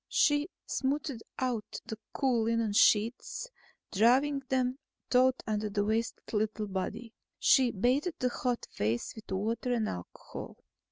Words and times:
She 0.09 0.49
smoothed 0.65 1.21
out 1.37 1.79
the 1.85 1.99
cool 2.11 2.45
linen 2.45 2.73
sheets, 2.73 3.47
drawing 3.91 4.39
them 4.49 4.79
taut 5.11 5.43
under 5.45 5.69
the 5.69 5.85
wasted 5.85 6.33
little 6.33 6.65
body. 6.65 7.13
She 7.37 7.69
bathed 7.69 8.13
the 8.17 8.29
hot 8.29 8.65
face 8.71 9.13
with 9.13 9.31
water 9.31 9.71
and 9.73 9.87
alcohol. 9.87 10.57